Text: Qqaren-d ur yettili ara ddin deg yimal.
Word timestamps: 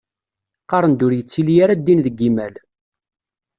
Qqaren-d 0.63 0.99
ur 1.05 1.13
yettili 1.15 1.55
ara 1.63 1.79
ddin 1.79 1.99
deg 2.05 2.15
yimal. 2.21 2.53